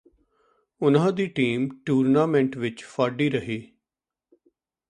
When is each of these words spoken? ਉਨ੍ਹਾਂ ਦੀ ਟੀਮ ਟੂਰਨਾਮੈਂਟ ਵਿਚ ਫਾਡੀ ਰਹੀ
ਉਨ੍ਹਾਂ 0.81 1.11
ਦੀ 1.11 1.27
ਟੀਮ 1.27 1.67
ਟੂਰਨਾਮੈਂਟ 1.85 2.57
ਵਿਚ 2.57 2.83
ਫਾਡੀ 2.83 3.29
ਰਹੀ 3.29 3.61